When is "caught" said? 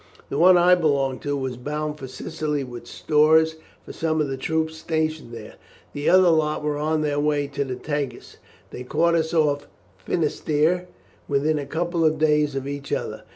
8.81-9.13